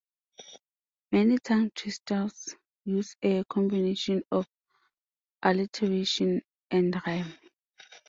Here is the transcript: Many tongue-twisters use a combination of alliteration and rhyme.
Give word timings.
Many 1.11 1.37
tongue-twisters 1.37 2.55
use 2.85 3.15
a 3.21 3.43
combination 3.43 4.23
of 4.31 4.47
alliteration 5.43 6.41
and 6.71 6.99
rhyme. 7.05 7.37